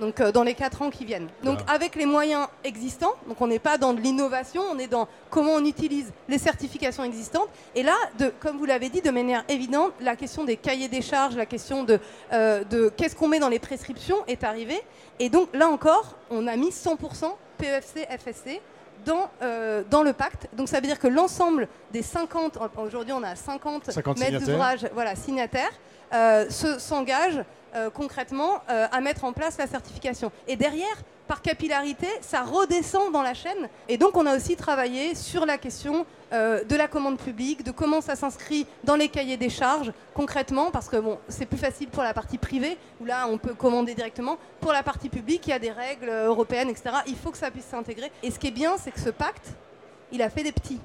Donc 0.00 0.20
euh, 0.20 0.30
dans 0.32 0.42
les 0.42 0.54
4 0.54 0.82
ans 0.82 0.90
qui 0.90 1.04
viennent. 1.04 1.28
Donc 1.42 1.58
avec 1.68 1.94
les 1.94 2.04
moyens 2.06 2.46
existants, 2.64 3.14
donc 3.28 3.40
on 3.40 3.46
n'est 3.46 3.58
pas 3.58 3.78
dans 3.78 3.94
de 3.94 4.00
l'innovation, 4.00 4.62
on 4.70 4.78
est 4.78 4.88
dans 4.88 5.08
comment 5.30 5.52
on 5.52 5.64
utilise 5.64 6.12
les 6.28 6.38
certifications 6.38 7.02
existantes. 7.04 7.48
Et 7.74 7.82
là, 7.82 7.94
de, 8.18 8.32
comme 8.40 8.58
vous 8.58 8.66
l'avez 8.66 8.88
dit, 8.90 9.00
de 9.00 9.10
manière 9.10 9.42
évidente, 9.48 9.92
la 10.00 10.14
question 10.16 10.44
des 10.44 10.56
cahiers 10.58 10.88
des 10.88 11.00
charges, 11.02 11.34
la 11.36 11.46
question 11.46 11.82
de, 11.84 11.98
euh, 12.32 12.62
de 12.64 12.90
qu'est-ce 12.96 13.16
qu'on 13.16 13.28
met 13.28 13.38
dans 13.38 13.48
les 13.48 13.58
prescriptions 13.58 14.16
est 14.26 14.44
arrivée. 14.44 14.80
Et 15.18 15.30
donc 15.30 15.48
là 15.54 15.68
encore, 15.68 16.16
on 16.30 16.46
a 16.46 16.56
mis 16.56 16.68
100% 16.70 17.32
PEFC, 17.56 18.06
FSC 18.18 18.60
dans, 19.06 19.30
euh, 19.40 19.82
dans 19.88 20.02
le 20.02 20.12
pacte. 20.12 20.46
Donc 20.54 20.68
ça 20.68 20.76
veut 20.80 20.86
dire 20.86 20.98
que 20.98 21.06
l'ensemble 21.08 21.68
des 21.92 22.02
50, 22.02 22.58
aujourd'hui 22.76 23.14
on 23.14 23.22
a 23.22 23.34
50, 23.34 23.90
50 23.92 24.18
maîtres 24.18 24.32
d'ouvrage 24.52 24.86
voilà, 24.92 25.14
signataires, 25.16 25.72
se- 26.12 26.78
s'engagent 26.78 27.42
euh, 27.76 27.90
concrètement 27.90 28.62
euh, 28.70 28.86
à 28.90 29.00
mettre 29.02 29.24
en 29.24 29.32
place 29.32 29.58
la 29.58 29.66
certification. 29.66 30.32
Et 30.48 30.56
derrière, 30.56 30.96
par 31.28 31.42
capillarité, 31.42 32.06
ça 32.22 32.42
redescend 32.42 33.12
dans 33.12 33.20
la 33.20 33.34
chaîne. 33.34 33.68
Et 33.88 33.98
donc 33.98 34.16
on 34.16 34.24
a 34.24 34.34
aussi 34.34 34.56
travaillé 34.56 35.14
sur 35.14 35.44
la 35.44 35.58
question 35.58 36.06
euh, 36.32 36.64
de 36.64 36.74
la 36.74 36.88
commande 36.88 37.18
publique, 37.18 37.64
de 37.64 37.70
comment 37.72 38.00
ça 38.00 38.16
s'inscrit 38.16 38.66
dans 38.84 38.96
les 38.96 39.08
cahiers 39.08 39.36
des 39.36 39.50
charges 39.50 39.92
concrètement, 40.14 40.70
parce 40.70 40.88
que 40.88 40.96
bon, 40.96 41.18
c'est 41.28 41.44
plus 41.44 41.58
facile 41.58 41.88
pour 41.88 42.02
la 42.02 42.14
partie 42.14 42.38
privée, 42.38 42.78
où 43.00 43.04
là 43.04 43.26
on 43.28 43.36
peut 43.36 43.52
commander 43.52 43.94
directement. 43.94 44.38
Pour 44.60 44.72
la 44.72 44.82
partie 44.82 45.10
publique, 45.10 45.46
il 45.46 45.50
y 45.50 45.52
a 45.52 45.58
des 45.58 45.70
règles 45.70 46.08
européennes, 46.08 46.70
etc. 46.70 46.96
Il 47.06 47.16
faut 47.16 47.30
que 47.30 47.38
ça 47.38 47.50
puisse 47.50 47.66
s'intégrer. 47.66 48.10
Et 48.22 48.30
ce 48.30 48.38
qui 48.38 48.46
est 48.46 48.52
bien, 48.52 48.76
c'est 48.78 48.90
que 48.90 49.00
ce 49.00 49.10
pacte, 49.10 49.50
il 50.12 50.22
a 50.22 50.30
fait 50.30 50.42
des 50.44 50.52
petits. 50.52 50.80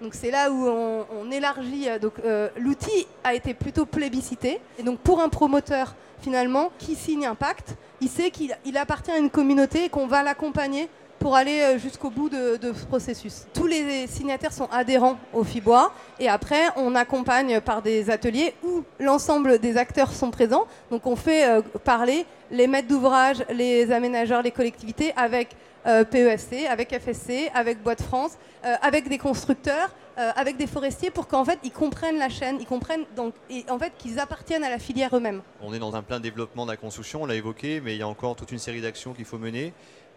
Donc 0.00 0.14
c'est 0.14 0.30
là 0.30 0.50
où 0.50 0.66
on, 0.66 1.30
élargit. 1.30 1.88
euh, 1.88 1.98
Donc 1.98 2.14
euh, 2.24 2.48
l'outil 2.56 3.06
a 3.24 3.34
été 3.34 3.54
plutôt 3.54 3.86
plébiscité. 3.86 4.60
Et 4.78 4.82
donc 4.82 4.98
pour 5.00 5.20
un 5.20 5.28
promoteur 5.28 5.94
finalement 6.20 6.70
qui 6.78 6.94
signe 6.94 7.26
un 7.26 7.34
pacte, 7.34 7.74
il 8.00 8.08
sait 8.08 8.30
qu'il 8.30 8.56
il 8.64 8.76
appartient 8.76 9.10
à 9.10 9.18
une 9.18 9.30
communauté 9.30 9.84
et 9.84 9.88
qu'on 9.88 10.06
va 10.06 10.22
l'accompagner 10.22 10.88
pour 11.18 11.34
aller 11.34 11.60
euh, 11.60 11.78
jusqu'au 11.78 12.10
bout 12.10 12.28
de, 12.28 12.58
ce 12.62 12.86
processus. 12.86 13.46
Tous 13.52 13.66
les 13.66 14.06
signataires 14.06 14.52
sont 14.52 14.68
adhérents 14.70 15.18
au 15.32 15.42
FIBOA 15.42 15.92
et 16.20 16.28
après 16.28 16.68
on 16.76 16.94
accompagne 16.94 17.60
par 17.60 17.82
des 17.82 18.08
ateliers 18.08 18.54
où 18.62 18.84
l'ensemble 19.00 19.58
des 19.58 19.76
acteurs 19.76 20.12
sont 20.12 20.30
présents. 20.30 20.66
Donc 20.92 21.06
on 21.06 21.16
fait 21.16 21.60
parler 21.82 22.24
les 22.52 22.68
maîtres 22.68 22.88
d'ouvrage, 22.88 23.44
les 23.52 23.90
aménageurs, 23.90 24.42
les 24.42 24.52
collectivités 24.52 25.12
avec 25.16 25.56
euh, 25.88 26.04
PEFC, 26.04 26.66
avec 26.68 26.94
FSC, 26.98 27.50
avec 27.54 27.82
Bois 27.82 27.94
de 27.94 28.02
France, 28.02 28.32
euh, 28.64 28.74
avec 28.82 29.08
des 29.08 29.18
constructeurs, 29.18 29.90
euh, 30.18 30.30
avec 30.36 30.56
des 30.56 30.66
forestiers 30.66 31.10
pour 31.10 31.28
qu'en 31.28 31.44
fait 31.44 31.58
ils 31.62 31.70
comprennent 31.70 32.18
la 32.18 32.28
chaîne, 32.28 32.58
ils 32.60 32.66
comprennent 32.66 33.04
donc 33.16 33.34
et 33.48 33.64
en 33.70 33.78
fait 33.78 33.92
qu'ils 33.96 34.18
appartiennent 34.18 34.64
à 34.64 34.70
la 34.70 34.78
filière 34.78 35.16
eux-mêmes. 35.16 35.40
On 35.62 35.72
est 35.72 35.78
dans 35.78 35.96
un 35.96 36.02
plein 36.02 36.20
développement 36.20 36.66
de 36.66 36.72
la 36.72 36.76
construction, 36.76 37.22
on 37.22 37.26
l'a 37.26 37.36
évoqué, 37.36 37.80
mais 37.80 37.94
il 37.94 37.98
y 37.98 38.02
a 38.02 38.08
encore 38.08 38.36
toute 38.36 38.52
une 38.52 38.58
série 38.58 38.80
d'actions 38.80 39.14
qu'il 39.14 39.24
faut 39.24 39.38
mener. 39.38 39.72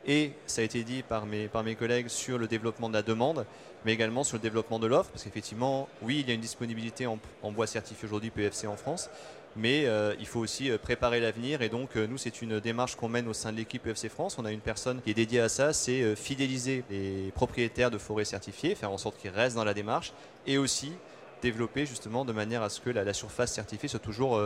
Et 0.05 0.33
ça 0.47 0.61
a 0.61 0.63
été 0.63 0.83
dit 0.83 1.03
par 1.03 1.27
mes, 1.27 1.47
par 1.47 1.63
mes 1.63 1.75
collègues 1.75 2.07
sur 2.07 2.39
le 2.39 2.47
développement 2.47 2.89
de 2.89 2.95
la 2.95 3.03
demande, 3.03 3.45
mais 3.85 3.93
également 3.93 4.23
sur 4.23 4.37
le 4.37 4.41
développement 4.41 4.79
de 4.79 4.87
l'offre, 4.87 5.11
parce 5.11 5.23
qu'effectivement, 5.23 5.87
oui, 6.01 6.21
il 6.21 6.27
y 6.27 6.31
a 6.31 6.33
une 6.33 6.41
disponibilité 6.41 7.05
en, 7.05 7.19
en 7.43 7.51
bois 7.51 7.67
certifié 7.67 8.07
aujourd'hui 8.07 8.31
PFC 8.31 8.65
en 8.65 8.75
France, 8.75 9.11
mais 9.55 9.85
euh, 9.85 10.15
il 10.19 10.27
faut 10.27 10.39
aussi 10.39 10.69
euh, 10.69 10.77
préparer 10.77 11.19
l'avenir. 11.19 11.61
Et 11.61 11.69
donc, 11.69 11.95
euh, 11.95 12.07
nous, 12.07 12.17
c'est 12.17 12.41
une 12.41 12.59
démarche 12.59 12.95
qu'on 12.95 13.09
mène 13.09 13.27
au 13.27 13.33
sein 13.33 13.51
de 13.51 13.57
l'équipe 13.57 13.83
PFC 13.83 14.09
France. 14.09 14.37
On 14.39 14.45
a 14.45 14.51
une 14.51 14.59
personne 14.59 15.01
qui 15.01 15.11
est 15.11 15.15
dédiée 15.15 15.41
à 15.41 15.49
ça, 15.49 15.73
c'est 15.73 16.15
fidéliser 16.15 16.83
les 16.89 17.31
propriétaires 17.35 17.91
de 17.91 17.97
forêts 17.97 18.25
certifiées, 18.25 18.75
faire 18.75 18.91
en 18.91 18.97
sorte 18.97 19.17
qu'ils 19.17 19.31
restent 19.31 19.55
dans 19.55 19.63
la 19.63 19.73
démarche, 19.73 20.13
et 20.47 20.57
aussi 20.57 20.93
développer 21.41 21.85
justement 21.85 22.23
de 22.23 22.33
manière 22.33 22.61
à 22.61 22.69
ce 22.69 22.79
que 22.79 22.89
la, 22.89 23.13
surface 23.13 23.53
certifiée 23.53 23.89
soit 23.89 23.99
toujours 23.99 24.39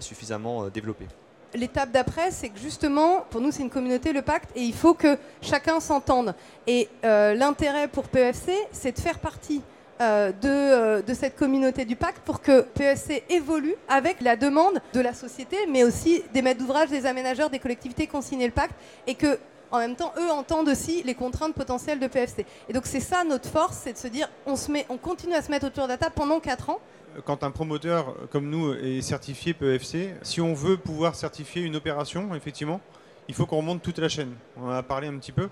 suffisamment 0.00 0.68
développée. 0.68 1.06
L'étape 1.54 1.90
d'après, 1.90 2.30
c'est 2.30 2.50
que 2.50 2.58
justement, 2.58 3.24
pour 3.30 3.40
nous, 3.40 3.50
c'est 3.50 3.62
une 3.62 3.70
communauté, 3.70 4.12
le 4.12 4.22
pacte, 4.22 4.50
et 4.54 4.62
il 4.62 4.74
faut 4.74 4.94
que 4.94 5.18
chacun 5.42 5.80
s'entende. 5.80 6.34
Et 6.66 6.88
l'intérêt 7.02 7.88
pour 7.88 8.08
PFC, 8.08 8.52
c'est 8.72 8.92
de 8.92 9.00
faire 9.00 9.18
partie 9.18 9.62
de, 10.00 10.48
euh, 10.48 11.02
de 11.02 11.14
cette 11.14 11.36
communauté 11.36 11.84
du 11.84 11.96
pacte 11.96 12.20
pour 12.24 12.40
que 12.40 12.62
PFC 12.62 13.24
évolue 13.28 13.74
avec 13.88 14.20
la 14.20 14.36
demande 14.36 14.80
de 14.92 15.00
la 15.00 15.14
société, 15.14 15.56
mais 15.68 15.84
aussi 15.84 16.22
des 16.32 16.42
maîtres 16.42 16.60
d'ouvrage, 16.60 16.88
des 16.88 17.06
aménageurs, 17.06 17.50
des 17.50 17.58
collectivités 17.58 18.06
qui 18.06 18.14
ont 18.14 18.22
signé 18.22 18.46
le 18.46 18.52
pacte, 18.52 18.74
et 19.06 19.14
que 19.14 19.38
en 19.70 19.78
même 19.78 19.96
temps, 19.96 20.14
eux 20.18 20.30
entendent 20.30 20.68
aussi 20.68 21.02
les 21.02 21.14
contraintes 21.14 21.54
potentielles 21.54 22.00
de 22.00 22.06
PFC. 22.06 22.46
Et 22.68 22.72
donc 22.72 22.86
c'est 22.86 23.00
ça 23.00 23.22
notre 23.24 23.48
force, 23.48 23.78
c'est 23.82 23.92
de 23.92 23.98
se 23.98 24.08
dire, 24.08 24.28
on, 24.46 24.56
se 24.56 24.70
met, 24.70 24.86
on 24.88 24.96
continue 24.96 25.34
à 25.34 25.42
se 25.42 25.50
mettre 25.50 25.66
autour 25.66 25.84
de 25.84 25.88
la 25.90 25.98
table 25.98 26.14
pendant 26.14 26.40
4 26.40 26.70
ans, 26.70 26.78
Quand 27.24 27.42
un 27.42 27.50
promoteur 27.50 28.14
comme 28.30 28.48
nous 28.48 28.72
est 28.74 29.02
certifié 29.02 29.52
PEFC, 29.52 30.14
si 30.22 30.40
on 30.40 30.54
veut 30.54 30.76
pouvoir 30.78 31.14
certifier 31.14 31.62
une 31.62 31.76
opération, 31.76 32.34
effectivement, 32.34 32.80
il 33.28 33.34
faut 33.34 33.44
qu'on 33.44 33.58
remonte 33.58 33.82
toute 33.82 33.98
la 33.98 34.08
chaîne. 34.08 34.32
On 34.56 34.68
en 34.68 34.70
a 34.70 34.82
parlé 34.82 35.08
un 35.08 35.18
petit 35.18 35.32
peu. 35.32 35.48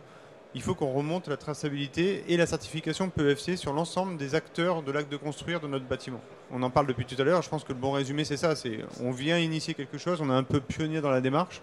Il 0.56 0.62
faut 0.62 0.74
qu'on 0.74 0.90
remonte 0.90 1.28
la 1.28 1.36
traçabilité 1.36 2.24
et 2.28 2.38
la 2.38 2.46
certification 2.46 3.10
PEFC 3.10 3.58
sur 3.58 3.74
l'ensemble 3.74 4.16
des 4.16 4.34
acteurs 4.34 4.82
de 4.82 4.90
l'acte 4.90 5.12
de 5.12 5.18
construire 5.18 5.60
de 5.60 5.68
notre 5.68 5.84
bâtiment. 5.84 6.22
On 6.50 6.62
en 6.62 6.70
parle 6.70 6.86
depuis 6.86 7.04
tout 7.04 7.14
à 7.20 7.24
l'heure. 7.24 7.42
Je 7.42 7.50
pense 7.50 7.62
que 7.62 7.74
le 7.74 7.78
bon 7.78 7.92
résumé, 7.92 8.24
c'est 8.24 8.38
ça. 8.38 8.54
On 9.02 9.10
vient 9.10 9.36
initier 9.36 9.74
quelque 9.74 9.98
chose, 9.98 10.18
on 10.22 10.30
est 10.30 10.34
un 10.34 10.44
peu 10.44 10.60
pionnier 10.60 11.02
dans 11.02 11.10
la 11.10 11.20
démarche, 11.20 11.60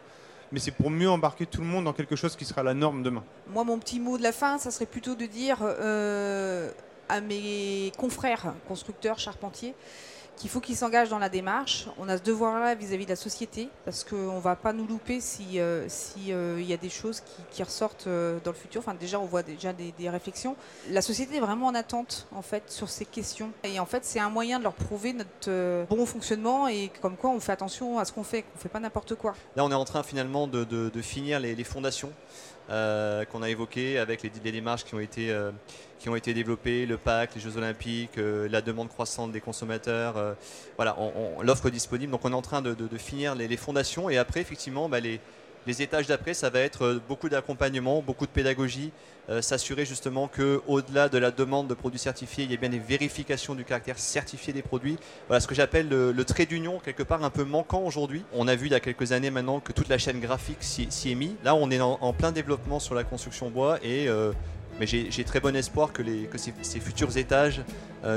mais 0.52 0.60
c'est 0.60 0.70
pour 0.70 0.92
mieux 0.92 1.10
embarquer 1.10 1.48
tout 1.48 1.62
le 1.62 1.66
monde 1.66 1.86
dans 1.86 1.94
quelque 1.94 2.16
chose 2.16 2.36
qui 2.36 2.46
sera 2.46 2.62
la 2.62 2.76
norme 2.76 3.02
demain. 3.02 3.24
Moi, 3.48 3.64
mon 3.64 3.80
petit 3.80 4.00
mot 4.00 4.20
de 4.20 4.22
la 4.22 4.32
fin, 4.32 4.60
ça 4.60 4.70
serait 4.70 4.86
plutôt 4.86 5.16
de 5.16 5.26
dire 5.26 5.58
euh, 5.64 6.70
à 7.10 7.20
mes 7.20 7.92
confrères 7.98 8.54
constructeurs, 8.68 9.18
charpentiers, 9.18 9.74
qu'il 10.38 10.50
faut 10.50 10.60
qu'ils 10.60 10.76
s'engagent 10.76 11.10
dans 11.10 11.20
la 11.20 11.30
démarche. 11.30 11.88
On 11.98 12.10
a 12.10 12.18
ce 12.18 12.24
devoir-là 12.24 12.76
vis-à-vis 12.76 13.06
de 13.06 13.12
la 13.12 13.16
société, 13.16 13.70
parce 13.86 14.04
qu'on 14.04 14.36
ne 14.36 14.42
va 14.42 14.56
pas 14.56 14.74
nous 14.74 14.88
louper 14.88 15.22
s'il 15.22 15.62
si, 15.88 16.34
euh, 16.34 16.62
y 16.62 16.74
a 16.74 16.78
des 16.78 16.90
choses 16.90 17.22
qui, 17.52 17.64
ressortent 17.64 18.08
euh, 18.08 18.40
dans 18.44 18.52
le 18.52 18.58
futur. 18.58 18.80
Enfin, 18.80 18.94
déjà, 18.94 19.20
on 19.20 19.26
voit 19.26 19.44
déjà 19.44 19.74
des, 19.74 19.94
réflexions. 20.10 20.56
La 20.90 21.02
société 21.02 21.38
est 21.38 21.40
vraiment 21.40 21.68
en 21.68 21.76
attente, 21.76 22.28
en 22.36 22.42
fait, 22.42 22.64
sur 22.68 22.90
ces 22.90 23.06
questions. 23.06 23.52
Et 23.64 23.80
en 23.80 23.86
fait, 23.86 24.04
c'est 24.06 24.20
un 24.20 24.30
moyen 24.30 24.60
de 24.60 24.64
leur 24.64 24.74
prouver 24.74 25.14
notre 25.14 25.30
euh, 25.48 25.86
bon 25.86 26.06
fonctionnement 26.06 26.68
et 26.68 26.92
comme 27.02 27.16
quoi 27.16 27.30
on 27.30 27.40
fait 27.40 27.52
attention 27.52 28.00
à 28.00 28.06
ce 28.06 28.12
qu'on 28.12 28.24
fait, 28.24 28.42
qu'on 28.42 28.58
ne 28.58 28.62
fait 28.62 28.70
pas 28.70 28.80
n'importe 28.80 29.16
quoi. 29.16 29.34
Là, 29.56 29.64
on 29.64 29.72
est 29.72 29.76
en 29.76 29.86
train 29.86 30.04
finalement 30.04 30.48
de, 30.48 30.90
finir 31.02 31.40
les 31.40 31.64
fondations 31.64 32.12
euh, 32.70 33.26
qu'on 33.26 33.42
a 33.42 33.50
évoquées 33.50 34.00
avec 34.00 34.24
les, 34.24 34.30
démarches 34.30 34.86
qui 34.86 34.96
ont, 34.96 35.00
été, 35.00 35.32
euh, 35.32 35.52
qui 36.00 36.08
ont 36.08 36.16
été 36.16 36.34
développées, 36.34 36.86
le 36.86 36.98
pacte, 36.98 37.36
les 37.36 37.42
Jeux 37.42 37.58
Olympiques, 37.58 38.18
euh, 38.18 38.48
la 38.50 38.62
demande 38.62 38.88
croissante 38.88 39.32
des 39.32 39.42
consommateurs, 39.42 40.16
voilà, 40.78 40.96
l'offre 41.42 41.70
disponible. 41.70 42.12
Donc, 42.12 42.24
on 42.24 42.32
est 42.32 42.36
en 42.36 42.42
train 42.42 42.62
de, 42.62 42.98
finir 42.98 43.36
les, 43.36 43.48
les 43.48 43.58
fondations 43.58 44.10
et 44.10 44.18
après, 44.18 44.40
effectivement, 44.40 44.88
bah, 44.88 45.00
les, 45.00 45.20
les 45.66 45.82
étages 45.82 46.08
d'après, 46.08 46.34
ça 46.34 46.50
va 46.50 46.60
être 46.60 46.84
euh, 46.84 47.02
beaucoup 47.08 47.30
d'accompagnement, 47.30 48.02
beaucoup 48.02 48.26
de 48.26 48.32
pédagogie, 48.32 48.92
euh, 49.30 49.42
s'assurer 49.42 49.86
justement 49.86 50.28
que 50.28 50.62
au-delà 50.68 51.08
de 51.08 51.18
la 51.18 51.32
demande 51.32 51.68
de 51.68 51.74
produits 51.74 52.00
certifiés, 52.00 52.44
il 52.44 52.52
y 52.52 52.54
ait 52.54 52.58
bien 52.58 52.70
des 52.70 52.80
vérifications 52.80 53.56
du 53.56 53.64
caractère 53.64 53.98
certifié 53.98 54.52
des 54.52 54.62
produits. 54.62 54.98
Voilà 55.28 55.40
ce 55.40 55.48
que 55.48 55.56
j'appelle 55.56 55.88
le, 55.88 56.26
trait 56.26 56.46
d'union, 56.46 56.80
quelque 56.80 57.04
part 57.04 57.24
un 57.24 57.30
peu 57.30 57.46
manquant 57.46 57.82
aujourd'hui. 57.82 58.24
On 58.34 58.48
a 58.48 58.56
vu 58.56 58.68
il 58.68 58.72
y 58.74 58.76
a 58.76 58.82
quelques 58.82 59.14
années 59.14 59.32
maintenant 59.32 59.60
que 59.60 59.72
toute 59.72 59.88
la 59.88 59.98
chaîne 59.98 60.20
graphique 60.20 60.62
s'y 60.62 61.12
est 61.12 61.16
mise. 61.16 61.36
Là, 61.44 61.56
on 61.56 61.72
est 61.72 61.80
en, 61.80 62.14
plein 62.14 62.32
développement 62.32 62.80
sur 62.80 62.96
la 62.96 63.04
construction 63.04 63.50
bois 63.50 63.80
et 63.82 64.10
euh, 64.10 64.34
Mais 64.80 64.88
j'ai 64.88 65.24
très 65.24 65.40
bon 65.40 65.56
espoir 65.56 65.94
que, 65.94 66.04
ces, 66.38 66.80
futurs 66.80 67.16
étages 67.18 67.62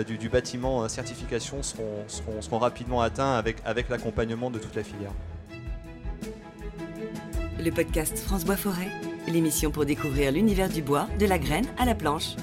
du, 0.07 0.29
bâtiment 0.29 0.89
certification 0.89 1.63
seront, 1.63 2.59
rapidement 2.59 3.03
atteints 3.03 3.35
avec 3.65 3.89
l'accompagnement 3.89 4.51
de 4.51 4.59
toute 4.59 4.75
la 4.75 4.83
filière. 4.83 5.13
Le 7.67 7.73
podcast 7.73 8.17
France 8.21 8.45
Bois 8.45 8.57
Forêt, 8.57 8.87
l'émission 9.27 9.73
pour 9.73 9.85
découvrir 9.85 10.31
l'univers 10.31 10.69
du 10.69 10.83
bois, 10.83 11.09
de 11.19 11.27
la 11.27 11.37
graine 11.37 11.67
à 11.79 11.85
la 11.85 11.97
planche. 11.97 12.37